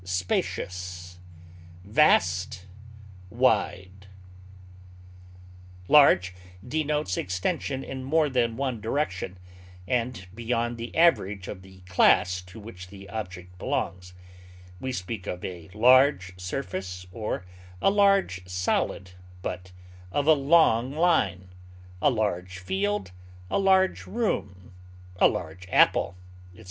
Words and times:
capacious, 0.03 1.19
extensive, 1.85 2.65
Large 5.87 6.33
denotes 6.67 7.17
extension 7.17 7.83
in 7.83 8.03
more 8.03 8.27
than 8.27 8.57
one 8.57 8.81
direction, 8.81 9.37
and 9.87 10.25
beyond 10.33 10.77
the 10.79 10.95
average 10.97 11.47
of 11.47 11.61
the 11.61 11.81
class 11.81 12.41
to 12.41 12.59
which 12.59 12.87
the 12.87 13.07
object 13.11 13.59
belongs; 13.59 14.15
we 14.79 14.91
speak 14.91 15.27
of 15.27 15.45
a 15.45 15.69
large 15.75 16.33
surface 16.39 17.05
or 17.11 17.45
a 17.79 17.91
large 17.91 18.41
solid, 18.47 19.11
but 19.43 19.71
of 20.11 20.25
a 20.25 20.33
long 20.33 20.91
line; 20.91 21.49
a 22.01 22.09
large 22.09 22.57
field, 22.57 23.11
a 23.51 23.59
large 23.59 24.07
room, 24.07 24.73
a 25.17 25.27
large 25.27 25.67
apple, 25.71 26.17
etc. 26.55 26.59